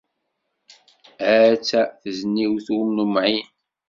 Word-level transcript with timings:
Atta 1.37 1.81
tezniwt 2.01 2.65
ur 2.77 2.85
nemεin! 2.97 3.47